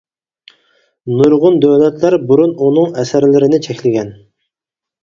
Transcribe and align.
نۇرغۇن 1.19 1.61
دۆلەتلەر 1.65 2.17
بۇرۇن 2.33 2.57
ئۇنىڭ 2.65 2.97
ئەسەرلىرىنى 3.03 3.63
چەكلىگەن. 3.69 4.15